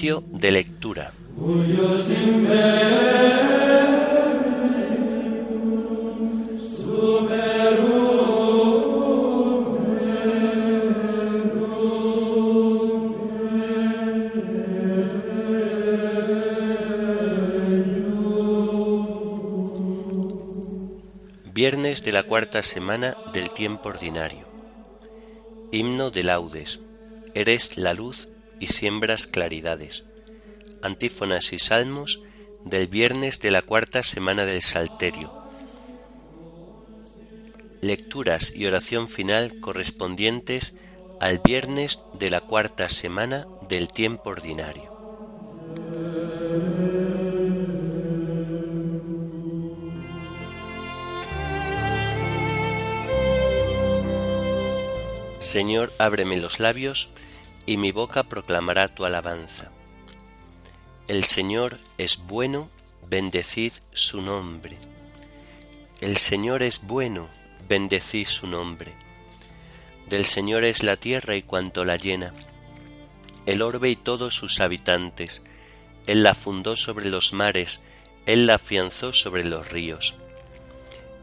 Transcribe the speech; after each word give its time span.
De 0.00 0.50
lectura. 0.50 1.12
Viernes 21.52 22.04
de 22.04 22.12
la 22.12 22.22
cuarta 22.22 22.62
semana 22.62 23.18
del 23.34 23.50
tiempo 23.50 23.90
ordinario. 23.90 24.48
Himno 25.72 26.10
de 26.10 26.22
laudes. 26.22 26.80
Eres 27.34 27.76
la 27.76 27.92
luz 27.92 28.28
y 28.60 28.68
siembras 28.68 29.26
claridades. 29.26 30.04
Antífonas 30.82 31.52
y 31.52 31.58
salmos 31.58 32.20
del 32.64 32.86
viernes 32.86 33.40
de 33.40 33.50
la 33.50 33.62
cuarta 33.62 34.02
semana 34.02 34.44
del 34.44 34.62
Salterio. 34.62 35.32
Lecturas 37.80 38.54
y 38.54 38.66
oración 38.66 39.08
final 39.08 39.58
correspondientes 39.60 40.76
al 41.20 41.38
viernes 41.38 42.02
de 42.18 42.30
la 42.30 42.42
cuarta 42.42 42.88
semana 42.88 43.46
del 43.68 43.90
tiempo 43.90 44.30
ordinario. 44.30 44.90
Señor, 55.40 55.92
ábreme 55.98 56.36
los 56.36 56.60
labios, 56.60 57.10
y 57.66 57.76
mi 57.76 57.92
boca 57.92 58.24
proclamará 58.24 58.88
tu 58.88 59.04
alabanza. 59.04 59.70
El 61.08 61.24
Señor 61.24 61.78
es 61.98 62.26
bueno, 62.26 62.70
bendecid 63.08 63.72
su 63.92 64.22
nombre. 64.22 64.76
El 66.00 66.16
Señor 66.16 66.62
es 66.62 66.86
bueno, 66.86 67.28
bendecid 67.68 68.26
su 68.26 68.46
nombre. 68.46 68.92
Del 70.08 70.24
Señor 70.24 70.64
es 70.64 70.82
la 70.82 70.96
tierra 70.96 71.36
y 71.36 71.42
cuanto 71.42 71.84
la 71.84 71.96
llena, 71.96 72.32
el 73.46 73.62
orbe 73.62 73.90
y 73.90 73.96
todos 73.96 74.34
sus 74.34 74.60
habitantes. 74.60 75.44
Él 76.06 76.22
la 76.22 76.34
fundó 76.34 76.76
sobre 76.76 77.08
los 77.08 77.32
mares, 77.32 77.80
Él 78.26 78.46
la 78.46 78.54
afianzó 78.54 79.12
sobre 79.12 79.44
los 79.44 79.68
ríos. 79.68 80.16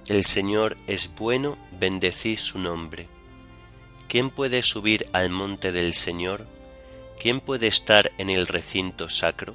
El 0.07 0.23
Señor 0.23 0.77
es 0.87 1.13
bueno, 1.15 1.57
bendecid 1.79 2.37
su 2.37 2.59
nombre. 2.59 3.09
¿Quién 4.07 4.29
puede 4.29 4.61
subir 4.61 5.05
al 5.11 5.29
monte 5.29 5.73
del 5.73 5.93
Señor? 5.93 6.47
¿Quién 7.19 7.41
puede 7.41 7.67
estar 7.67 8.13
en 8.17 8.29
el 8.29 8.47
recinto 8.47 9.09
sacro? 9.09 9.53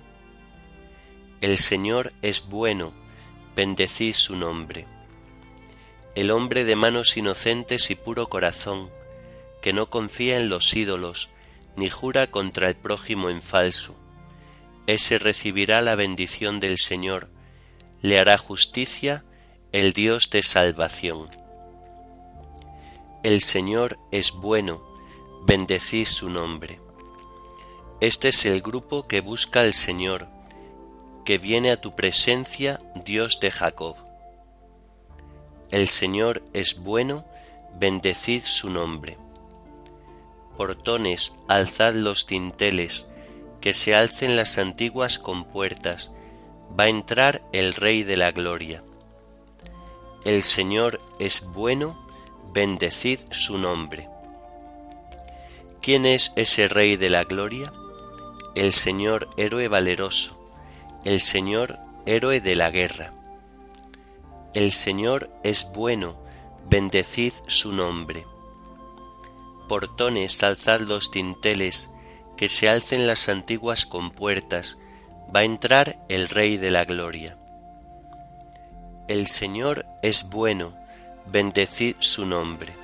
El 1.41 1.57
Señor 1.57 2.13
es 2.21 2.49
bueno, 2.49 2.93
bendecid 3.57 4.13
su 4.13 4.37
nombre. 4.37 4.87
El 6.15 6.31
hombre 6.31 6.65
de 6.65 6.77
manos 6.77 7.17
inocentes 7.17 7.91
y 7.91 7.95
puro 7.95 8.29
corazón, 8.29 8.91
que 9.63 9.73
no 9.73 9.89
confía 9.89 10.37
en 10.37 10.51
los 10.51 10.77
ídolos, 10.77 11.31
ni 11.75 11.89
jura 11.89 12.31
contra 12.31 12.69
el 12.69 12.77
prójimo 12.77 13.31
en 13.31 13.41
falso, 13.41 13.97
ese 14.87 15.19
recibirá 15.19 15.81
la 15.81 15.95
bendición 15.95 16.61
del 16.61 16.77
Señor, 16.77 17.31
le 18.03 18.19
hará 18.19 18.37
justicia 18.37 19.25
el 19.71 19.95
Dios 19.95 20.29
de 20.29 20.43
salvación. 20.43 21.42
El 23.23 23.41
Señor 23.41 24.01
es 24.11 24.33
bueno, 24.33 24.83
bendecid 25.47 26.07
su 26.07 26.29
nombre. 26.29 26.81
Este 28.01 28.31
es 28.31 28.45
el 28.47 28.61
grupo 28.61 29.05
que 29.05 29.21
busca 29.21 29.61
al 29.61 29.73
Señor, 29.73 30.27
que 31.25 31.39
viene 31.39 31.71
a 31.71 31.81
tu 31.81 31.95
presencia, 31.95 32.83
Dios 33.05 33.39
de 33.39 33.53
Jacob. 33.53 33.95
El 35.71 35.87
Señor 35.87 36.43
es 36.53 36.83
bueno, 36.83 37.25
bendecid 37.79 38.43
su 38.43 38.71
nombre. 38.71 39.19
Portones, 40.57 41.33
alzad 41.47 41.95
los 41.95 42.27
tinteles, 42.27 43.07
que 43.61 43.73
se 43.73 43.95
alcen 43.95 44.35
las 44.35 44.59
antiguas 44.59 45.21
compuertas, 45.21 46.11
va 46.77 46.85
a 46.85 46.89
entrar 46.89 47.41
el 47.53 47.75
Rey 47.75 48.03
de 48.03 48.17
la 48.17 48.33
Gloria. 48.33 48.83
El 50.25 50.43
Señor 50.43 51.01
es 51.21 51.53
bueno, 51.53 52.03
bendecid 52.53 53.21
su 53.31 53.57
nombre. 53.57 54.09
¿Quién 55.81 56.05
es 56.05 56.33
ese 56.37 56.69
Rey 56.69 56.97
de 56.97 57.09
la 57.09 57.25
Gloria? 57.25 57.73
El 58.55 58.73
Señor 58.73 59.31
héroe 59.39 59.69
valeroso, 59.69 60.39
el 61.05 61.21
Señor 61.21 61.79
héroe 62.05 62.41
de 62.41 62.55
la 62.55 62.71
guerra. 62.71 63.15
El 64.53 64.71
Señor 64.71 65.31
es 65.43 65.73
bueno, 65.73 66.17
bendecid 66.69 67.33
su 67.47 67.73
nombre. 67.73 68.27
Portones, 69.67 70.43
alzad 70.43 70.81
los 70.83 71.11
tinteles, 71.11 71.91
que 72.37 72.51
se 72.51 72.69
alcen 72.69 73.07
las 73.07 73.31
antiguas 73.31 73.87
compuertas, 73.87 74.79
va 75.35 75.41
a 75.41 75.45
entrar 75.45 76.05
el 76.11 76.29
Rey 76.29 76.59
de 76.59 76.71
la 76.71 76.85
Gloria. 76.85 77.39
El 79.09 79.27
Señor 79.27 79.87
es 80.03 80.29
bueno, 80.29 80.75
bendecid 81.33 81.97
su 81.99 82.27
nombre. 82.27 82.75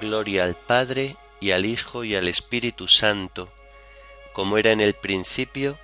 Gloria 0.00 0.44
al 0.44 0.54
Padre 0.54 1.16
y 1.40 1.50
al 1.50 1.66
Hijo 1.66 2.04
y 2.04 2.14
al 2.14 2.28
Espíritu 2.28 2.86
Santo, 2.86 3.52
como 4.32 4.56
era 4.56 4.70
en 4.70 4.80
el 4.80 4.94
principio, 4.94 5.78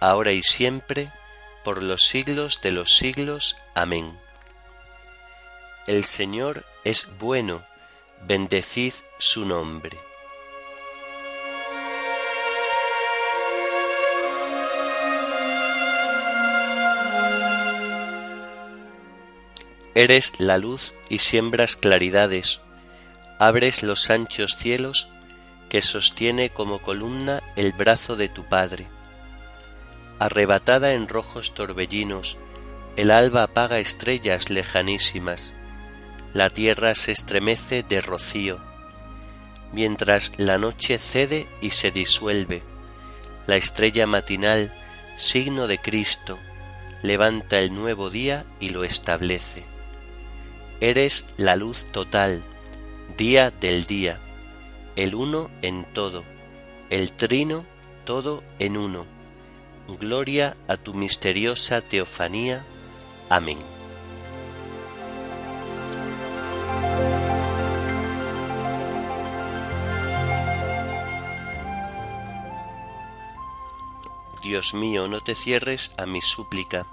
ahora 0.00 0.32
y 0.32 0.42
siempre, 0.42 1.12
por 1.62 1.84
los 1.84 2.02
siglos 2.02 2.60
de 2.62 2.72
los 2.72 2.96
siglos. 2.96 3.58
Amén. 3.76 4.18
El 5.86 6.04
Señor 6.04 6.66
es 6.82 7.08
bueno, 7.18 7.64
bendecid 8.26 8.94
su 9.18 9.44
nombre. 9.46 10.09
Eres 19.96 20.38
la 20.38 20.56
luz 20.56 20.94
y 21.08 21.18
siembras 21.18 21.74
claridades, 21.74 22.60
abres 23.40 23.82
los 23.82 24.08
anchos 24.08 24.54
cielos 24.56 25.08
que 25.68 25.82
sostiene 25.82 26.50
como 26.50 26.80
columna 26.80 27.42
el 27.56 27.72
brazo 27.72 28.14
de 28.14 28.28
tu 28.28 28.44
Padre. 28.44 28.86
Arrebatada 30.20 30.92
en 30.92 31.08
rojos 31.08 31.54
torbellinos, 31.54 32.38
el 32.96 33.10
alba 33.10 33.42
apaga 33.42 33.80
estrellas 33.80 34.48
lejanísimas, 34.48 35.54
la 36.34 36.50
tierra 36.50 36.94
se 36.94 37.10
estremece 37.10 37.82
de 37.82 38.00
rocío, 38.00 38.60
mientras 39.72 40.30
la 40.36 40.58
noche 40.58 40.98
cede 40.98 41.48
y 41.60 41.70
se 41.70 41.90
disuelve, 41.90 42.62
la 43.48 43.56
estrella 43.56 44.06
matinal, 44.06 44.72
signo 45.16 45.66
de 45.66 45.78
Cristo, 45.78 46.38
levanta 47.02 47.58
el 47.58 47.74
nuevo 47.74 48.08
día 48.08 48.44
y 48.60 48.68
lo 48.68 48.84
establece. 48.84 49.69
Eres 50.82 51.26
la 51.36 51.56
luz 51.56 51.84
total, 51.92 52.42
día 53.18 53.50
del 53.50 53.84
día, 53.84 54.18
el 54.96 55.14
uno 55.14 55.50
en 55.60 55.84
todo, 55.92 56.24
el 56.88 57.12
trino 57.12 57.66
todo 58.06 58.42
en 58.58 58.78
uno. 58.78 59.04
Gloria 60.00 60.56
a 60.68 60.78
tu 60.78 60.94
misteriosa 60.94 61.82
teofanía. 61.82 62.64
Amén. 63.28 63.58
Dios 74.42 74.72
mío, 74.72 75.08
no 75.08 75.20
te 75.20 75.34
cierres 75.34 75.92
a 75.98 76.06
mi 76.06 76.22
súplica, 76.22 76.86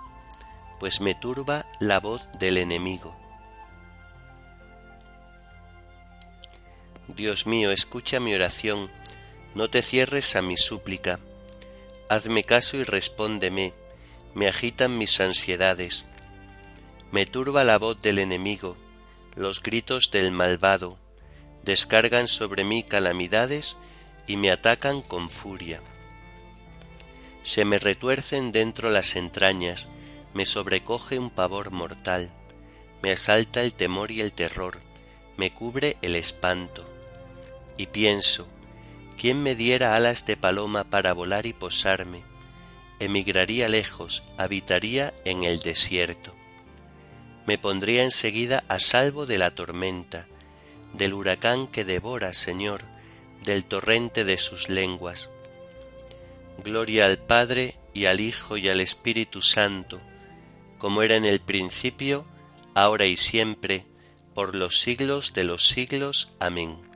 pues 0.77 0.99
me 0.99 1.15
turba 1.15 1.65
la 1.79 2.01
voz 2.01 2.29
del 2.37 2.57
enemigo 2.57 3.15
Dios 7.07 7.47
mío, 7.47 7.71
escucha 7.71 8.19
mi 8.19 8.35
oración, 8.35 8.91
no 9.55 9.69
te 9.69 9.81
cierres 9.81 10.35
a 10.35 10.41
mi 10.41 10.57
súplica. 10.57 11.21
Hazme 12.09 12.43
caso 12.43 12.75
y 12.75 12.83
respóndeme, 12.83 13.73
me 14.35 14.49
agitan 14.49 14.97
mis 14.97 15.21
ansiedades. 15.21 16.07
Me 17.11 17.25
turba 17.25 17.63
la 17.63 17.77
voz 17.77 18.01
del 18.01 18.19
enemigo, 18.19 18.75
los 19.35 19.63
gritos 19.63 20.11
del 20.11 20.31
malvado, 20.31 20.99
descargan 21.63 22.27
sobre 22.27 22.65
mí 22.65 22.83
calamidades 22.83 23.77
y 24.27 24.35
me 24.35 24.51
atacan 24.51 25.01
con 25.01 25.29
furia. 25.29 25.81
Se 27.41 27.63
me 27.63 27.77
retuercen 27.77 28.51
dentro 28.51 28.89
las 28.89 29.15
entrañas, 29.15 29.89
me 30.33 30.45
sobrecoge 30.45 31.19
un 31.19 31.29
pavor 31.29 31.71
mortal, 31.71 32.31
me 33.01 33.13
asalta 33.13 33.61
el 33.61 33.73
temor 33.73 34.11
y 34.11 34.19
el 34.19 34.33
terror, 34.33 34.81
me 35.37 35.53
cubre 35.53 35.95
el 36.01 36.17
espanto 36.17 36.96
y 37.77 37.87
pienso, 37.87 38.47
¿quién 39.19 39.41
me 39.41 39.55
diera 39.55 39.95
alas 39.95 40.25
de 40.25 40.35
paloma 40.35 40.83
para 40.83 41.13
volar 41.13 41.45
y 41.45 41.53
posarme? 41.53 42.23
Emigraría 42.99 43.69
lejos, 43.69 44.23
habitaría 44.37 45.13
en 45.23 45.43
el 45.43 45.59
desierto. 45.59 46.33
Me 47.45 47.57
pondría 47.57 48.03
enseguida 48.03 48.63
a 48.67 48.79
salvo 48.79 49.25
de 49.25 49.37
la 49.37 49.51
tormenta, 49.51 50.27
del 50.93 51.13
huracán 51.13 51.67
que 51.67 51.85
devora, 51.85 52.33
Señor, 52.33 52.81
del 53.43 53.65
torrente 53.65 54.25
de 54.25 54.37
sus 54.37 54.69
lenguas. 54.69 55.31
Gloria 56.63 57.05
al 57.05 57.19
Padre 57.19 57.75
y 57.93 58.05
al 58.05 58.19
Hijo 58.19 58.57
y 58.57 58.67
al 58.67 58.81
Espíritu 58.81 59.41
Santo, 59.41 60.01
como 60.79 61.03
era 61.03 61.15
en 61.15 61.25
el 61.25 61.39
principio, 61.39 62.25
ahora 62.73 63.05
y 63.05 63.15
siempre, 63.15 63.85
por 64.33 64.55
los 64.55 64.79
siglos 64.79 65.33
de 65.33 65.43
los 65.43 65.63
siglos. 65.67 66.35
Amén. 66.39 66.86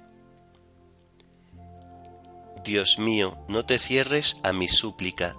Dios 2.64 3.00
mío, 3.00 3.38
no 3.48 3.66
te 3.66 3.80
cierres 3.80 4.40
a 4.44 4.54
mi 4.54 4.68
súplica, 4.68 5.36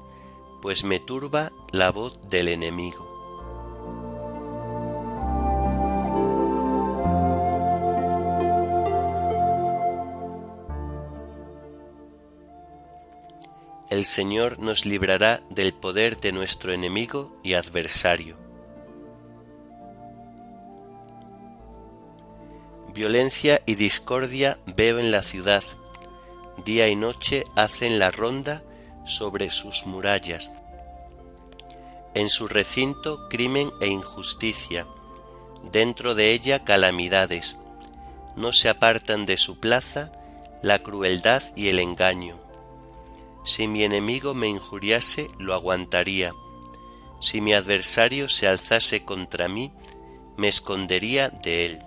pues 0.60 0.82
me 0.82 0.98
turba 0.98 1.52
la 1.70 1.90
voz 1.92 2.20
del 2.28 2.48
enemigo. 2.48 3.12
El 13.88 14.04
Señor 14.04 14.58
nos 14.58 14.84
librará 14.84 15.42
del 15.50 15.75
poder 15.75 16.18
de 16.18 16.32
nuestro 16.32 16.72
enemigo 16.72 17.36
y 17.44 17.54
adversario. 17.54 18.36
Violencia 22.94 23.62
y 23.64 23.75
discordia 23.75 24.58
veo 24.66 24.98
en 24.98 25.10
la 25.10 25.22
ciudad. 25.22 25.62
Día 26.64 26.88
y 26.88 26.97
noche 26.97 27.44
hacen 27.56 27.99
la 27.99 28.11
ronda 28.11 28.62
sobre 29.05 29.50
sus 29.50 29.87
murallas. 29.87 30.53
En 32.14 32.29
su 32.29 32.49
recinto 32.49 33.29
crimen 33.29 33.70
e 33.81 33.88
injusticia, 33.88 34.87
dentro 35.70 36.14
de 36.14 36.32
ella 36.32 36.64
calamidades. 36.64 37.56
No 38.37 38.53
se 38.53 38.69
apartan 38.69 39.26
de 39.26 39.37
su 39.37 39.59
plaza 39.61 40.12
la 40.62 40.79
crueldad 40.79 41.43
y 41.56 41.69
el 41.69 41.79
engaño 41.79 42.43
si 43.44 43.67
mi 43.67 43.82
enemigo 43.82 44.35
me 44.35 44.47
injuriase, 44.47 45.29
lo 45.38 45.55
aguantaría. 45.55 46.32
Si 47.20 47.41
mi 47.41 47.55
adversario 47.55 48.29
se 48.29 48.47
alzase 48.47 49.05
contra 49.05 49.49
mí, 49.49 49.73
me 50.37 50.47
escondería 50.47 51.29
de 51.29 51.67
él. 51.67 51.82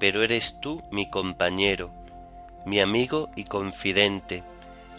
Pero 0.00 0.24
eres 0.24 0.60
tú 0.60 0.82
mi 0.90 1.08
compañero, 1.08 1.93
mi 2.64 2.80
amigo 2.80 3.30
y 3.36 3.44
confidente, 3.44 4.42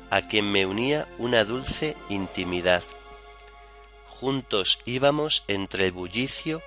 a 0.09 0.21
quien 0.21 0.51
me 0.51 0.65
unía 0.65 1.07
una 1.17 1.43
dulce 1.43 1.95
intimidad. 2.09 2.83
Juntos 4.07 4.79
íbamos 4.85 5.43
entre 5.47 5.85
el 5.85 5.91
bullicio 5.91 6.61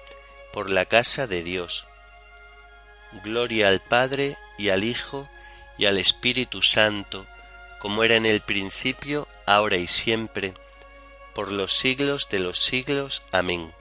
por 0.53 0.71
la 0.71 0.85
casa 0.85 1.27
de 1.27 1.43
Dios. 1.43 1.87
Gloria 3.25 3.69
al 3.69 3.81
Padre 3.81 4.37
y 4.59 4.69
al 4.69 4.85
Hijo 4.85 5.29
y 5.79 5.87
al 5.87 5.99
Espíritu 5.99 6.62
Santo, 6.62 7.27
como 7.79 8.03
era 8.05 8.17
en 8.17 8.27
el 8.27 8.41
principio, 8.41 9.29
ahora 9.47 9.77
y 9.77 9.87
siempre, 9.87 10.55
por 11.35 11.53
los 11.53 11.73
siglos 11.73 12.29
de 12.29 12.41
los 12.41 12.59
siglos. 12.59 13.25
Amén. 13.31 13.73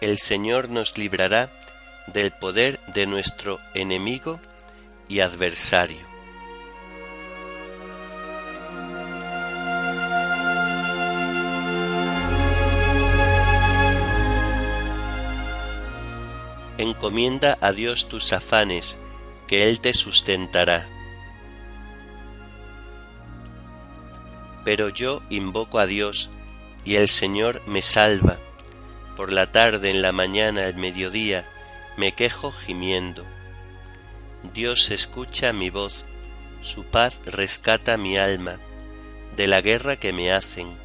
El 0.00 0.18
Señor 0.18 0.68
nos 0.68 0.98
librará 0.98 1.52
del 2.06 2.32
poder 2.32 2.80
de 2.86 3.06
nuestro 3.06 3.60
enemigo 3.74 4.40
y 5.08 5.20
adversario. 5.20 6.06
Encomienda 16.78 17.56
a 17.62 17.72
Dios 17.72 18.08
tus 18.08 18.32
afanes, 18.34 18.98
que 19.46 19.68
Él 19.68 19.80
te 19.80 19.94
sustentará. 19.94 20.86
Pero 24.64 24.90
yo 24.90 25.22
invoco 25.30 25.78
a 25.78 25.86
Dios 25.86 26.30
y 26.84 26.96
el 26.96 27.08
Señor 27.08 27.62
me 27.66 27.80
salva. 27.80 28.38
Por 29.16 29.32
la 29.32 29.46
tarde, 29.46 29.90
en 29.90 30.02
la 30.02 30.12
mañana, 30.12 30.66
al 30.66 30.74
mediodía, 30.74 31.48
me 31.96 32.12
quejo 32.12 32.52
gimiendo. 32.52 33.24
Dios 34.54 34.90
escucha 34.90 35.52
mi 35.52 35.70
voz, 35.70 36.04
su 36.60 36.84
paz 36.84 37.20
rescata 37.26 37.96
mi 37.96 38.16
alma 38.16 38.58
de 39.36 39.46
la 39.46 39.60
guerra 39.60 39.96
que 39.96 40.12
me 40.12 40.32
hacen, 40.32 40.76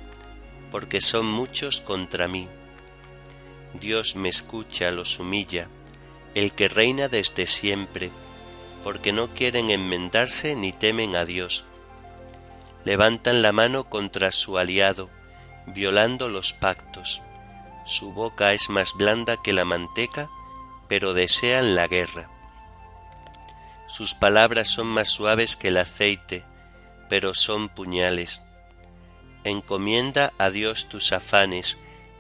porque 0.72 1.02
son 1.02 1.26
muchos 1.26 1.82
contra 1.82 2.28
mí. 2.28 2.50
Dios 3.74 4.16
me 4.16 4.30
escucha, 4.30 4.92
los 4.92 5.20
humilla, 5.20 5.68
el 6.36 6.54
que 6.54 6.68
reina 6.68 7.08
desde 7.08 7.48
siempre, 7.48 8.10
porque 8.84 9.14
no 9.14 9.30
quieren 9.30 9.70
enmendarse 9.70 10.56
ni 10.56 10.72
temen 10.74 11.16
a 11.16 11.26
Dios 11.26 11.66
levantan 12.86 13.42
la 13.42 13.52
mano 13.52 13.84
contra 13.86 14.32
su 14.32 14.58
aliado, 14.58 15.10
violando 15.68 16.30
los 16.30 16.54
pactos. 16.54 17.22
Su 17.86 18.12
boca 18.14 18.54
es 18.54 18.70
más 18.70 18.94
blanda 18.96 19.38
que 19.38 19.54
la 19.54 19.66
manteca, 19.66 20.30
pero 20.88 21.14
desean 21.14 21.76
la 21.76 21.88
guerra. 21.88 22.30
Sus 23.92 24.16
palabras 24.16 24.70
son 24.70 24.88
más 24.88 25.10
suaves 25.10 25.58
que 25.58 25.68
el 25.68 25.76
aceite, 25.76 26.46
pero 27.10 27.34
son 27.34 27.68
puñales. 27.68 28.42
Encomienda 29.44 30.32
a 30.38 30.50
Dios 30.50 30.88
tus 30.88 31.12
afanes, 31.12 31.78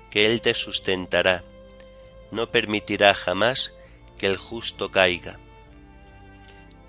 que 0.09 0.25
Él 0.25 0.41
te 0.41 0.53
sustentará. 0.53 1.45
No 2.29 2.51
permitirá 2.51 3.13
jamás 3.13 3.77
que 4.17 4.27
el 4.27 4.35
justo 4.35 4.91
caiga. 4.91 5.39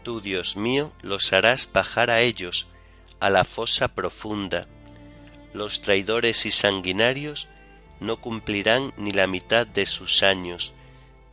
Tú, 0.03 0.21
Dios 0.21 0.57
mío, 0.57 0.91
los 1.01 1.33
harás 1.33 1.71
bajar 1.73 2.11
a 2.11 2.21
ellos, 2.21 2.67
a 3.21 3.31
la 3.31 3.45
fosa 3.45 3.87
profunda. 3.87 4.67
Los 5.55 5.83
traidores 5.83 6.45
y 6.45 6.51
sanguinarios 6.51 7.49
no 8.01 8.21
cumplirán 8.21 8.93
ni 8.97 9.13
la 9.13 9.29
mitad 9.29 9.65
de 9.65 9.87
sus 9.87 10.25
años, 10.25 10.75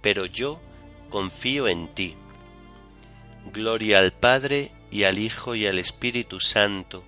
pero 0.02 0.28
yo 0.28 0.62
confío 1.10 1.68
en 1.68 1.88
ti. 1.96 2.16
Gloria 3.46 4.00
al 4.00 4.14
Padre 4.14 4.72
y 4.92 5.04
al 5.04 5.18
Hijo 5.18 5.56
y 5.56 5.66
al 5.66 5.80
Espíritu 5.80 6.40
Santo, 6.40 7.04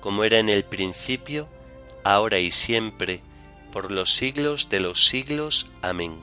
como 0.00 0.24
era 0.24 0.38
en 0.38 0.48
el 0.48 0.64
principio, 0.64 1.48
ahora 2.04 2.38
y 2.38 2.50
siempre, 2.50 3.20
por 3.72 3.90
los 3.90 4.12
siglos 4.14 4.68
de 4.68 4.80
los 4.80 5.06
siglos. 5.06 5.70
Amén. 5.82 6.18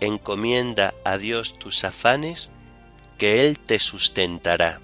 Encomienda 0.00 0.94
a 1.04 1.16
Dios 1.18 1.58
tus 1.58 1.84
afanes, 1.84 2.50
que 3.18 3.46
Él 3.46 3.58
te 3.58 3.78
sustentará. 3.78 4.80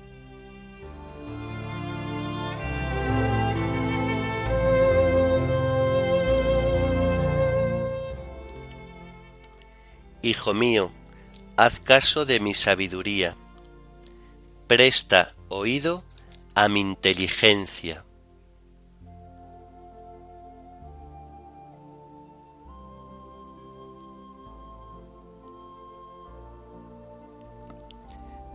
Hijo 10.22 10.54
mío, 10.54 10.92
haz 11.64 11.78
caso 11.78 12.24
de 12.24 12.40
mi 12.40 12.54
sabiduría, 12.54 13.36
presta 14.66 15.32
oído 15.48 16.02
a 16.56 16.68
mi 16.68 16.80
inteligencia. 16.80 18.04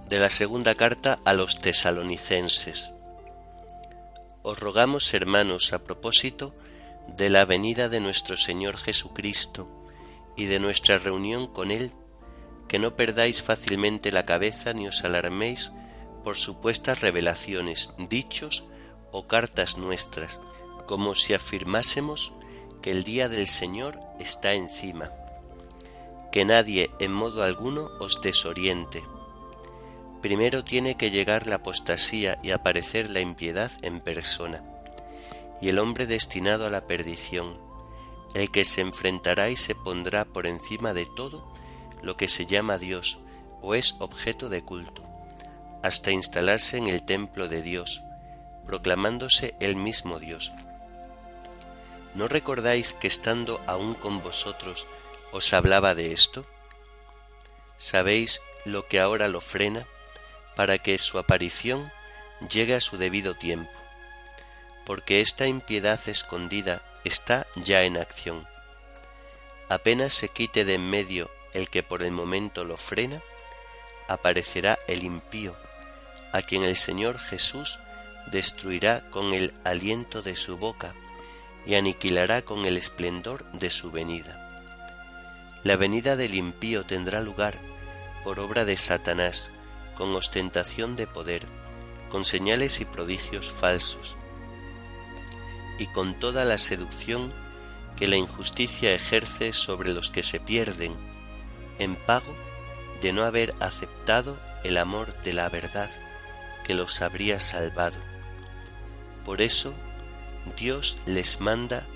De 0.09 0.19
la 0.19 0.29
segunda 0.29 0.75
carta 0.75 1.21
a 1.23 1.31
los 1.31 1.61
tesalonicenses. 1.61 2.93
Os 4.43 4.59
rogamos, 4.59 5.13
hermanos, 5.13 5.71
a 5.71 5.85
propósito 5.85 6.53
de 7.07 7.29
la 7.29 7.45
venida 7.45 7.87
de 7.87 8.01
nuestro 8.01 8.35
Señor 8.35 8.75
Jesucristo, 8.75 9.69
y 10.35 10.47
de 10.47 10.59
nuestra 10.59 10.97
reunión 10.97 11.47
con 11.47 11.71
Él, 11.71 11.93
que 12.67 12.79
no 12.79 12.95
perdáis 12.95 13.41
fácilmente 13.41 14.11
la 14.11 14.25
cabeza 14.25 14.73
ni 14.73 14.87
os 14.87 15.03
alarméis 15.03 15.71
por 16.23 16.35
supuestas 16.35 16.99
revelaciones, 16.99 17.93
dichos 17.97 18.65
o 19.11 19.27
cartas 19.27 19.77
nuestras, 19.77 20.41
como 20.85 21.15
si 21.15 21.33
afirmásemos 21.33 22.33
que 22.81 22.91
el 22.91 23.03
día 23.03 23.29
del 23.29 23.47
Señor 23.47 23.99
está 24.19 24.53
encima. 24.53 25.11
Que 26.31 26.43
nadie 26.43 26.89
en 26.99 27.13
modo 27.13 27.43
alguno 27.43 27.89
os 27.99 28.21
desoriente. 28.21 29.03
Primero 30.21 30.63
tiene 30.63 30.97
que 30.97 31.11
llegar 31.11 31.47
la 31.47 31.55
apostasía 31.55 32.39
y 32.43 32.51
aparecer 32.51 33.09
la 33.09 33.21
impiedad 33.21 33.71
en 33.81 34.01
persona, 34.01 34.63
y 35.61 35.69
el 35.69 35.79
hombre 35.79 36.07
destinado 36.07 36.65
a 36.67 36.69
la 36.69 36.85
perdición, 36.85 37.57
el 38.33 38.51
que 38.51 38.65
se 38.65 38.81
enfrentará 38.81 39.49
y 39.49 39.55
se 39.55 39.75
pondrá 39.75 40.25
por 40.25 40.47
encima 40.47 40.93
de 40.93 41.05
todo 41.15 41.56
lo 42.01 42.17
que 42.17 42.27
se 42.27 42.45
llama 42.45 42.77
Dios 42.77 43.19
o 43.61 43.75
es 43.75 43.95
objeto 43.99 44.49
de 44.49 44.63
culto, 44.63 45.07
hasta 45.83 46.11
instalarse 46.11 46.77
en 46.77 46.87
el 46.87 47.03
templo 47.03 47.47
de 47.47 47.61
Dios, 47.61 48.01
proclamándose 48.65 49.55
el 49.59 49.75
mismo 49.75 50.19
Dios. 50.19 50.53
¿No 52.13 52.27
recordáis 52.27 52.93
que 52.93 53.07
estando 53.07 53.61
aún 53.67 53.93
con 53.93 54.21
vosotros 54.21 54.87
os 55.31 55.53
hablaba 55.53 55.95
de 55.95 56.13
esto? 56.13 56.45
¿Sabéis 57.77 58.41
lo 58.65 58.87
que 58.87 58.99
ahora 58.99 59.27
lo 59.27 59.41
frena 59.41 59.85
para 60.55 60.79
que 60.79 60.97
su 60.97 61.19
aparición 61.19 61.91
llegue 62.49 62.75
a 62.75 62.81
su 62.81 62.97
debido 62.97 63.35
tiempo? 63.35 63.71
Porque 64.85 65.21
esta 65.21 65.47
impiedad 65.47 65.99
escondida 66.07 66.83
está 67.03 67.45
ya 67.55 67.83
en 67.83 67.97
acción. 67.97 68.47
Apenas 69.69 70.13
se 70.13 70.29
quite 70.29 70.65
de 70.65 70.75
en 70.75 70.89
medio 70.89 71.29
el 71.57 71.69
que 71.69 71.81
por 71.81 72.03
el 72.03 72.11
momento 72.11 72.65
lo 72.65 72.77
frena, 72.77 73.23
aparecerá 74.07 74.77
el 74.87 75.03
impío, 75.03 75.55
a 76.31 76.43
quien 76.43 76.63
el 76.63 76.75
Señor 76.75 77.17
Jesús 77.17 77.79
destruirá 78.31 79.09
con 79.09 79.33
el 79.33 79.55
aliento 79.65 80.21
de 80.21 80.35
su 80.35 80.57
boca 80.57 80.93
y 81.65 81.73
aniquilará 81.73 82.43
con 82.43 82.65
el 82.65 82.77
esplendor 82.77 83.51
de 83.53 83.71
su 83.71 83.89
venida. 83.89 84.61
La 85.63 85.77
venida 85.77 86.15
del 86.15 86.35
impío 86.35 86.85
tendrá 86.85 87.21
lugar 87.21 87.59
por 88.23 88.39
obra 88.39 88.63
de 88.63 88.77
Satanás, 88.77 89.49
con 89.95 90.15
ostentación 90.15 90.95
de 90.95 91.07
poder, 91.07 91.41
con 92.11 92.23
señales 92.23 92.81
y 92.81 92.85
prodigios 92.85 93.51
falsos, 93.51 94.15
y 95.79 95.87
con 95.87 96.19
toda 96.19 96.45
la 96.45 96.59
seducción 96.59 97.33
que 97.97 98.07
la 98.07 98.15
injusticia 98.15 98.93
ejerce 98.93 99.53
sobre 99.53 99.91
los 99.91 100.11
que 100.11 100.21
se 100.21 100.39
pierden, 100.39 101.16
en 101.79 101.95
pago 101.95 102.35
de 103.01 103.13
no 103.13 103.23
haber 103.23 103.53
aceptado 103.59 104.37
el 104.63 104.77
amor 104.77 105.15
de 105.23 105.33
la 105.33 105.49
verdad 105.49 105.89
que 106.63 106.73
los 106.73 107.01
habría 107.01 107.39
salvado. 107.39 107.99
Por 109.23 109.41
eso 109.41 109.73
Dios 110.57 110.99
les 111.05 111.41
manda 111.41 111.87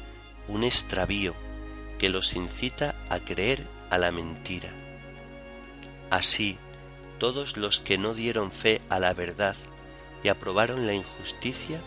un 0.48 0.64
extravío 0.64 1.34
que 1.98 2.10
los 2.10 2.36
incita 2.36 2.96
a 3.10 3.20
creer 3.20 3.68
a 3.90 3.98
la 3.98 4.12
mentira. 4.12 4.74
Así, 6.10 6.58
todos 7.20 7.58
los 7.58 7.80
que 7.80 7.98
no 7.98 8.14
dieron 8.14 8.52
fe 8.52 8.82
a 8.90 9.00
la 9.00 9.14
verdad 9.14 9.56
y 10.24 10.30
aprobaron 10.30 10.88
la 10.88 10.94
injusticia 10.94 11.80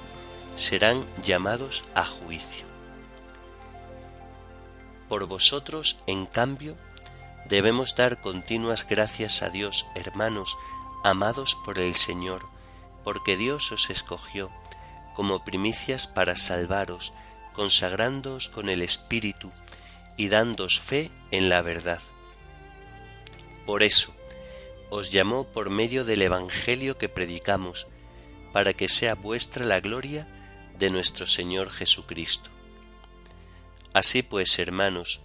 serán 0.54 1.04
llamados 1.22 1.84
a 1.94 2.04
juicio. 2.04 2.64
Por 5.08 5.26
vosotros, 5.26 6.00
en 6.06 6.26
cambio, 6.26 6.76
debemos 7.48 7.94
dar 7.96 8.20
continuas 8.20 8.86
gracias 8.88 9.42
a 9.42 9.50
Dios, 9.50 9.86
hermanos, 9.94 10.56
amados 11.02 11.56
por 11.64 11.78
el 11.78 11.94
Señor, 11.94 12.46
porque 13.02 13.36
Dios 13.36 13.70
os 13.72 13.90
escogió 13.90 14.50
como 15.14 15.44
primicias 15.44 16.06
para 16.06 16.36
salvaros, 16.36 17.12
consagrándoos 17.52 18.48
con 18.48 18.68
el 18.68 18.82
Espíritu 18.82 19.50
y 20.16 20.28
dándos 20.28 20.80
fe 20.80 21.10
en 21.30 21.48
la 21.48 21.62
verdad. 21.62 22.00
Por 23.66 23.82
eso, 23.82 24.14
os 24.90 25.12
llamó 25.12 25.44
por 25.44 25.70
medio 25.70 26.04
del 26.04 26.22
Evangelio 26.22 26.98
que 26.98 27.08
predicamos, 27.08 27.86
para 28.52 28.74
que 28.74 28.88
sea 28.88 29.14
vuestra 29.14 29.64
la 29.64 29.80
gloria 29.80 30.28
de 30.78 30.90
nuestro 30.90 31.26
Señor 31.26 31.70
Jesucristo. 31.70 32.50
Así 33.92 34.22
pues, 34.22 34.58
hermanos, 34.58 35.20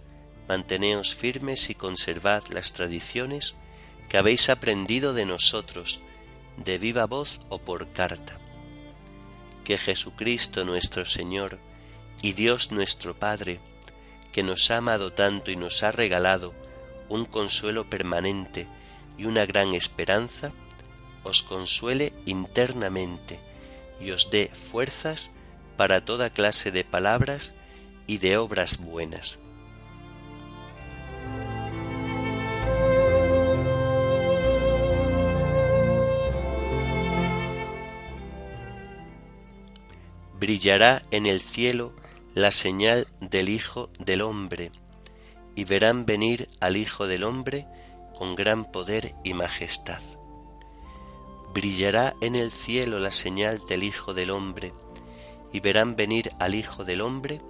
manteneos 0.50 1.14
firmes 1.14 1.70
y 1.70 1.76
conservad 1.76 2.42
las 2.48 2.72
tradiciones 2.72 3.54
que 4.08 4.18
habéis 4.18 4.50
aprendido 4.50 5.14
de 5.14 5.24
nosotros, 5.24 6.00
de 6.56 6.76
viva 6.76 7.06
voz 7.06 7.40
o 7.50 7.60
por 7.60 7.92
carta. 7.92 8.40
Que 9.62 9.78
Jesucristo 9.78 10.64
nuestro 10.64 11.06
Señor 11.06 11.60
y 12.20 12.32
Dios 12.32 12.72
nuestro 12.72 13.16
Padre, 13.16 13.60
que 14.32 14.42
nos 14.42 14.72
ha 14.72 14.78
amado 14.78 15.12
tanto 15.12 15.52
y 15.52 15.56
nos 15.56 15.84
ha 15.84 15.92
regalado 15.92 16.52
un 17.08 17.26
consuelo 17.26 17.88
permanente 17.88 18.66
y 19.16 19.26
una 19.26 19.46
gran 19.46 19.72
esperanza, 19.72 20.50
os 21.22 21.44
consuele 21.44 22.12
internamente 22.26 23.38
y 24.00 24.10
os 24.10 24.30
dé 24.30 24.48
fuerzas 24.48 25.30
para 25.76 26.04
toda 26.04 26.30
clase 26.30 26.72
de 26.72 26.82
palabras 26.82 27.54
y 28.08 28.18
de 28.18 28.36
obras 28.36 28.78
buenas 28.78 29.38
brillará 40.50 41.00
en 41.12 41.26
el 41.26 41.40
cielo 41.40 41.92
la 42.34 42.50
señal 42.50 43.06
del 43.20 43.48
Hijo 43.48 43.88
del 44.00 44.20
Hombre, 44.20 44.72
y 45.54 45.62
verán 45.62 46.06
venir 46.06 46.48
al 46.58 46.76
Hijo 46.76 47.06
del 47.06 47.22
Hombre 47.22 47.68
con 48.18 48.34
gran 48.34 48.64
poder 48.64 49.14
y 49.22 49.32
majestad. 49.32 50.02
Brillará 51.54 52.16
en 52.20 52.34
el 52.34 52.50
cielo 52.50 52.98
la 52.98 53.12
señal 53.12 53.64
del 53.68 53.84
Hijo 53.84 54.12
del 54.12 54.32
Hombre, 54.32 54.72
y 55.52 55.60
verán 55.60 55.94
venir 55.94 56.32
al 56.40 56.56
Hijo 56.56 56.84
del 56.84 57.00
Hombre 57.00 57.40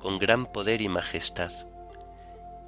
con 0.00 0.18
gran 0.18 0.50
poder 0.50 0.82
y 0.82 0.88
majestad. 0.88 1.52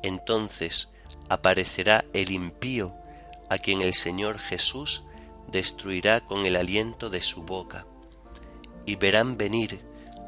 Entonces 0.04 0.92
aparecerá 1.28 2.04
el 2.12 2.30
impío, 2.30 2.94
a 3.48 3.58
quien 3.58 3.80
el 3.80 3.94
Señor 3.94 4.38
Jesús 4.38 5.02
destruirá 5.48 6.20
con 6.20 6.46
el 6.46 6.54
aliento 6.54 7.10
de 7.10 7.20
su 7.20 7.42
boca 7.42 7.84
y 8.86 8.96
verán 8.96 9.36
venir 9.36 9.80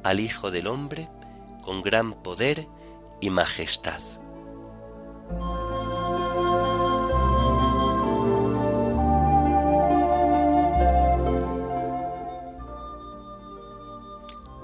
al 0.02 0.20
Hijo 0.20 0.50
del 0.50 0.66
Hombre 0.66 1.08
con 1.62 1.82
gran 1.82 2.12
poder 2.22 2.66
y 3.20 3.30
majestad. 3.30 4.00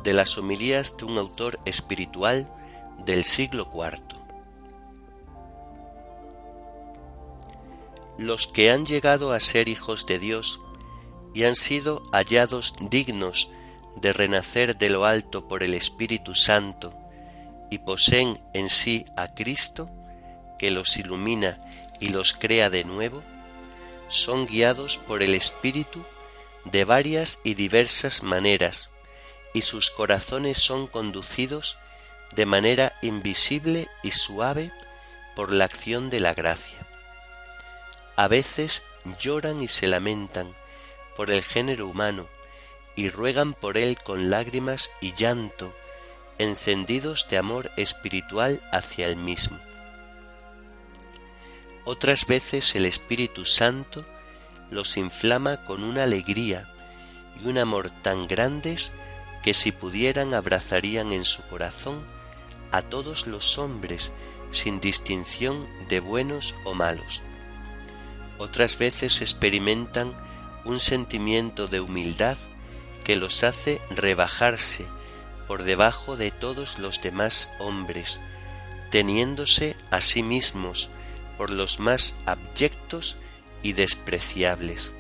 De 0.05 0.13
las 0.13 0.39
homilías 0.39 0.97
de 0.97 1.05
un 1.05 1.19
autor 1.19 1.59
espiritual 1.65 2.49
del 3.05 3.25
siglo 3.25 3.71
IV. 3.73 4.21
Los 8.19 8.47
que 8.47 8.71
han 8.71 8.85
llegado 8.85 9.33
a 9.33 9.41
ser 9.41 9.69
hijos 9.69 10.07
de 10.07 10.19
Dios 10.19 10.61
y 11.33 11.45
han 11.45 11.55
sido 11.55 12.03
hallados 12.13 12.75
dignos 12.91 13.51
de 13.97 14.13
renacer 14.13 14.77
de 14.77 14.91
lo 14.91 15.05
alto 15.05 15.49
por 15.49 15.63
el 15.63 15.75
Espíritu 15.75 16.35
Santo 16.35 16.95
y 17.71 17.79
poseen 17.79 18.39
en 18.53 18.69
sí 18.69 19.05
a 19.17 19.35
Cristo, 19.35 19.91
que 20.59 20.71
los 20.71 20.97
ilumina 20.97 21.61
y 22.01 22.09
los 22.09 22.35
crea 22.35 22.71
de 22.71 22.85
nuevo, 22.85 23.23
son 24.09 24.47
guiados 24.47 24.99
por 24.99 25.23
el 25.23 25.35
Espíritu 25.35 26.05
de 26.65 26.85
varias 26.85 27.41
y 27.45 27.55
diversas 27.55 28.23
maneras, 28.23 28.91
y 29.55 29.63
sus 29.63 29.91
corazones 29.91 30.59
son 30.59 30.87
conducidos 30.87 31.79
de 32.35 32.47
manera 32.47 32.97
invisible 33.03 33.89
y 34.03 34.11
suave 34.11 34.73
por 35.35 35.53
la 35.53 35.65
acción 35.65 36.11
de 36.11 36.21
la 36.21 36.35
gracia. 36.35 36.87
A 38.17 38.29
veces 38.29 38.85
lloran 39.21 39.63
y 39.63 39.69
se 39.69 39.87
lamentan 39.87 40.55
por 41.17 41.31
el 41.31 41.43
género 41.43 41.87
humano, 41.87 42.29
y 43.01 43.09
ruegan 43.09 43.55
por 43.55 43.79
él 43.79 43.97
con 43.97 44.29
lágrimas 44.29 44.91
y 45.01 45.15
llanto, 45.15 45.75
encendidos 46.37 47.29
de 47.31 47.39
amor 47.39 47.71
espiritual 47.79 48.61
hacia 48.73 49.07
el 49.07 49.17
mismo. 49.17 49.59
Otras 51.87 52.27
veces 52.27 52.77
el 52.77 52.85
Espíritu 52.85 53.47
Santo 53.47 54.05
los 54.71 54.99
inflama 54.99 55.65
con 55.65 55.83
una 55.83 56.03
alegría 56.03 56.71
y 57.43 57.49
un 57.49 57.57
amor 57.57 57.91
tan 58.03 58.29
grandes 58.29 58.93
que 59.43 59.55
si 59.55 59.73
pudieran 59.73 60.35
abrazarían 60.35 61.15
en 61.15 61.25
su 61.25 61.43
corazón 61.49 62.05
a 62.71 62.83
todos 62.83 63.27
los 63.27 63.57
hombres 63.57 64.13
sin 64.51 64.79
distinción 64.79 65.67
de 65.89 66.01
buenos 66.01 66.55
o 66.65 66.75
malos. 66.75 67.23
Otras 68.37 68.77
veces 68.77 69.23
experimentan 69.23 70.15
un 70.67 70.79
sentimiento 70.79 71.67
de 71.67 71.81
humildad 71.81 72.37
que 73.05 73.17
los 73.17 73.45
hace 73.45 73.81
rebajarse 73.91 74.87
por 75.47 75.65
debajo 75.65 76.17
de 76.17 76.31
todos 76.31 76.79
los 76.79 77.03
demás 77.03 77.51
hombres, 77.59 78.21
teniéndose 78.91 79.77
a 79.91 80.01
sí 80.01 80.23
mismos 80.23 80.91
por 81.37 81.51
los 81.51 81.81
más 81.81 82.17
abyectos 82.27 83.19
y 83.63 83.73
despreciables. 83.73 84.93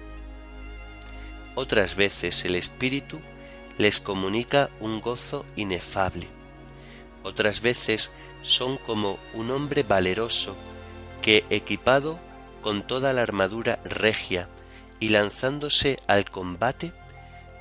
Otras 1.55 1.95
veces 1.95 2.45
el 2.45 2.55
Espíritu 2.55 3.21
les 3.79 4.01
comunica 4.01 4.71
un 4.81 5.01
gozo 5.01 5.45
inefable. 5.57 6.27
Otras 7.23 7.61
veces 7.61 8.13
son 8.43 8.79
como 8.79 9.19
un 9.35 9.51
hombre 9.51 9.83
valeroso 9.83 10.57
que, 11.23 11.45
equipado 11.51 12.19
con 12.63 12.87
toda 12.87 13.13
la 13.13 13.23
armadura 13.23 13.81
regia 13.85 14.49
y 15.01 15.11
lanzándose 15.11 15.99
al 16.07 16.31
combate, 16.31 16.93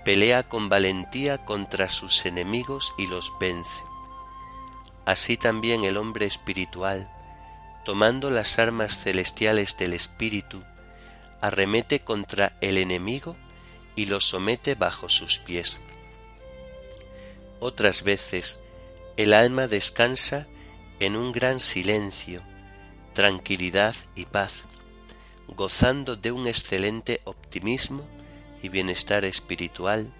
pelea 0.04 0.44
con 0.44 0.70
valentía 0.70 1.44
contra 1.46 1.90
sus 1.90 2.26
enemigos 2.26 2.94
y 2.98 3.08
los 3.08 3.34
vence. 3.40 3.84
Así 5.06 5.38
también 5.38 5.84
el 5.84 5.98
hombre 5.98 6.26
espiritual, 6.26 7.10
tomando 7.86 8.30
las 8.30 8.60
armas 8.60 8.98
celestiales 8.98 9.78
del 9.78 9.94
Espíritu, 9.94 10.64
arremete 11.42 12.02
contra 12.02 12.58
el 12.62 12.78
enemigo 12.78 13.36
y 13.96 14.06
lo 14.06 14.22
somete 14.22 14.76
bajo 14.76 15.10
sus 15.10 15.40
pies. 15.40 15.82
Otras 17.60 18.04
veces 18.04 18.60
el 19.18 19.34
alma 19.34 19.68
descansa 19.68 20.48
en 21.00 21.16
un 21.16 21.32
gran 21.32 21.60
silencio, 21.60 22.42
tranquilidad 23.14 23.96
y 24.16 24.26
paz, 24.26 24.66
gozando 25.48 26.16
de 26.16 26.32
un 26.32 26.48
excelente 26.48 27.22
optimismo 27.26 28.08
y 28.62 28.70
bienestar 28.70 29.26
espiritual 29.26 30.12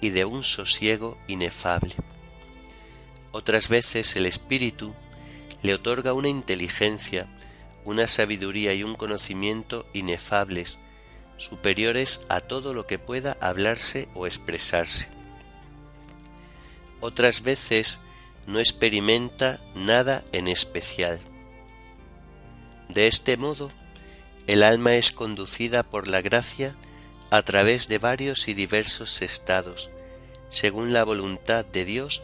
y 0.00 0.10
de 0.10 0.24
un 0.24 0.42
sosiego 0.42 1.18
inefable. 1.26 1.94
Otras 3.32 3.68
veces 3.68 4.16
el 4.16 4.26
espíritu 4.26 4.94
le 5.62 5.74
otorga 5.74 6.12
una 6.12 6.28
inteligencia, 6.28 7.26
una 7.84 8.06
sabiduría 8.06 8.72
y 8.74 8.82
un 8.82 8.94
conocimiento 8.94 9.86
inefables, 9.92 10.78
superiores 11.36 12.24
a 12.28 12.40
todo 12.40 12.72
lo 12.72 12.86
que 12.86 12.98
pueda 12.98 13.36
hablarse 13.40 14.08
o 14.14 14.26
expresarse. 14.26 15.08
Otras 17.00 17.42
veces 17.42 18.00
no 18.46 18.58
experimenta 18.58 19.60
nada 19.74 20.24
en 20.32 20.48
especial. 20.48 21.20
De 22.88 23.06
este 23.06 23.36
modo, 23.36 23.70
el 24.46 24.62
alma 24.62 24.94
es 24.94 25.12
conducida 25.12 25.82
por 25.82 26.08
la 26.08 26.22
gracia 26.22 26.76
a 27.30 27.42
través 27.42 27.88
de 27.88 27.98
varios 27.98 28.48
y 28.48 28.54
diversos 28.54 29.22
estados, 29.22 29.90
según 30.48 30.92
la 30.92 31.04
voluntad 31.04 31.64
de 31.64 31.84
Dios 31.84 32.22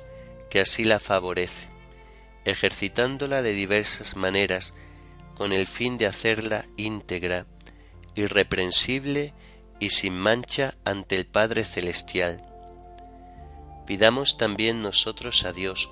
que 0.50 0.60
así 0.60 0.84
la 0.84 1.00
favorece, 1.00 1.68
ejercitándola 2.44 3.42
de 3.42 3.52
diversas 3.52 4.16
maneras 4.16 4.74
con 5.36 5.52
el 5.52 5.66
fin 5.66 5.98
de 5.98 6.06
hacerla 6.06 6.64
íntegra, 6.76 7.46
irreprensible 8.14 9.34
y 9.80 9.90
sin 9.90 10.14
mancha 10.14 10.74
ante 10.84 11.16
el 11.16 11.26
Padre 11.26 11.64
Celestial. 11.64 12.44
Pidamos 13.86 14.38
también 14.38 14.82
nosotros 14.82 15.44
a 15.44 15.52
Dios, 15.52 15.90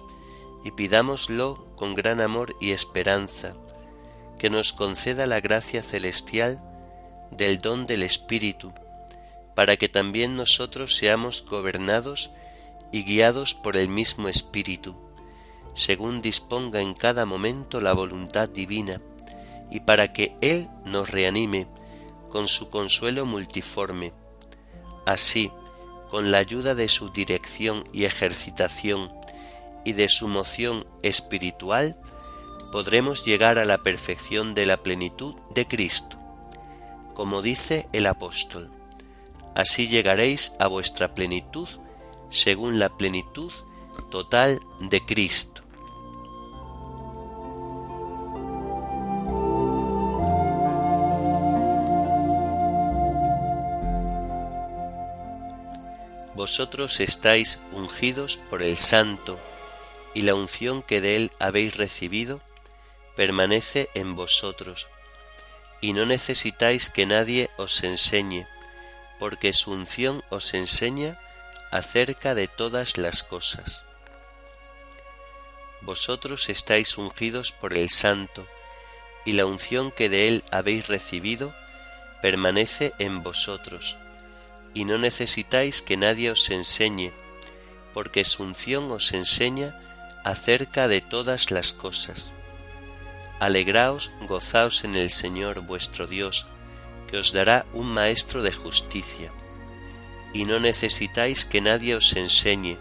y 0.64 0.70
pidámoslo 0.72 1.74
con 1.76 1.94
gran 1.94 2.20
amor 2.20 2.54
y 2.60 2.72
esperanza, 2.72 3.56
que 4.38 4.50
nos 4.50 4.72
conceda 4.72 5.26
la 5.26 5.40
gracia 5.40 5.82
celestial 5.82 6.62
del 7.30 7.58
don 7.58 7.86
del 7.86 8.02
Espíritu, 8.02 8.72
para 9.54 9.76
que 9.76 9.88
también 9.88 10.36
nosotros 10.36 10.96
seamos 10.96 11.44
gobernados 11.44 12.30
y 12.92 13.04
guiados 13.04 13.54
por 13.54 13.76
el 13.76 13.88
mismo 13.88 14.28
Espíritu, 14.28 14.96
según 15.74 16.20
disponga 16.20 16.80
en 16.80 16.94
cada 16.94 17.26
momento 17.26 17.80
la 17.80 17.92
voluntad 17.92 18.48
divina, 18.48 19.00
y 19.70 19.80
para 19.80 20.12
que 20.12 20.36
Él 20.40 20.68
nos 20.84 21.10
reanime 21.10 21.66
con 22.30 22.46
su 22.46 22.70
consuelo 22.70 23.26
multiforme. 23.26 24.12
Así, 25.06 25.50
con 26.10 26.32
la 26.32 26.38
ayuda 26.38 26.74
de 26.74 26.88
su 26.88 27.10
dirección 27.10 27.84
y 27.92 28.04
ejercitación 28.04 29.12
y 29.84 29.92
de 29.92 30.08
su 30.08 30.28
moción 30.28 30.86
espiritual, 31.02 31.98
podremos 32.72 33.24
llegar 33.24 33.58
a 33.58 33.64
la 33.64 33.78
perfección 33.78 34.54
de 34.54 34.66
la 34.66 34.82
plenitud 34.82 35.34
de 35.54 35.66
Cristo. 35.66 36.18
Como 37.14 37.42
dice 37.42 37.88
el 37.92 38.06
apóstol, 38.06 38.70
así 39.54 39.88
llegaréis 39.88 40.54
a 40.58 40.66
vuestra 40.66 41.14
plenitud 41.14 41.68
según 42.30 42.78
la 42.78 42.88
plenitud 42.96 43.52
total 44.10 44.60
de 44.80 45.04
Cristo. 45.04 45.62
Vosotros 56.34 57.00
estáis 57.00 57.60
ungidos 57.72 58.40
por 58.48 58.62
el 58.62 58.78
Santo, 58.78 59.38
y 60.14 60.22
la 60.22 60.34
unción 60.34 60.82
que 60.82 61.00
de 61.00 61.16
él 61.16 61.32
habéis 61.38 61.76
recibido 61.76 62.40
permanece 63.14 63.90
en 63.94 64.14
vosotros, 64.14 64.88
y 65.82 65.92
no 65.92 66.06
necesitáis 66.06 66.88
que 66.88 67.04
nadie 67.04 67.50
os 67.58 67.84
enseñe, 67.84 68.46
porque 69.20 69.52
su 69.52 69.70
unción 69.70 70.24
os 70.30 70.54
enseña 70.54 71.20
acerca 71.70 72.34
de 72.34 72.48
todas 72.48 72.96
las 72.96 73.22
cosas. 73.22 73.86
Vosotros 75.82 76.48
estáis 76.48 76.98
ungidos 76.98 77.52
por 77.52 77.74
el 77.74 77.90
Santo, 77.90 78.48
y 79.26 79.32
la 79.32 79.44
unción 79.44 79.92
que 79.92 80.08
de 80.08 80.26
él 80.26 80.44
habéis 80.50 80.88
recibido 80.88 81.54
permanece 82.22 82.94
en 82.98 83.22
vosotros, 83.22 83.98
y 84.72 84.86
no 84.86 84.96
necesitáis 84.96 85.82
que 85.82 85.98
nadie 85.98 86.30
os 86.30 86.48
enseñe, 86.48 87.12
porque 87.92 88.24
su 88.24 88.42
unción 88.42 88.90
os 88.90 89.12
enseña 89.12 89.78
acerca 90.24 90.88
de 90.88 91.02
todas 91.02 91.50
las 91.50 91.74
cosas. 91.74 92.32
Alegraos, 93.38 94.12
gozaos 94.22 94.84
en 94.84 94.96
el 94.96 95.10
Señor 95.10 95.60
vuestro 95.60 96.06
Dios, 96.06 96.46
que 97.10 97.18
os 97.18 97.32
dará 97.32 97.66
un 97.72 97.92
Maestro 97.92 98.42
de 98.42 98.52
justicia, 98.52 99.32
y 100.32 100.44
no 100.44 100.60
necesitáis 100.60 101.44
que 101.44 101.60
nadie 101.60 101.96
os 101.96 102.14
enseñe, 102.14 102.78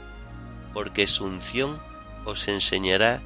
porque 0.73 1.07
su 1.07 1.25
unción 1.25 1.81
os 2.25 2.47
enseñará 2.47 3.21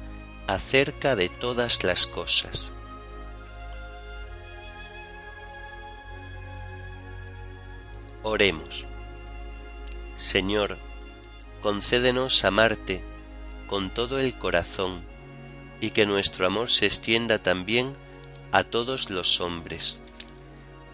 acerca 0.46 1.14
de 1.14 1.28
todas 1.28 1.84
las 1.84 2.06
cosas. 2.06 2.72
Oremos. 8.22 8.86
Señor, 10.14 10.78
concédenos 11.60 12.44
amarte 12.44 13.04
con 13.66 13.92
todo 13.92 14.18
el 14.18 14.38
corazón 14.38 15.04
y 15.80 15.90
que 15.90 16.06
nuestro 16.06 16.46
amor 16.46 16.70
se 16.70 16.86
extienda 16.86 17.42
también 17.42 17.94
a 18.52 18.64
todos 18.64 19.10
los 19.10 19.42
hombres. 19.42 20.00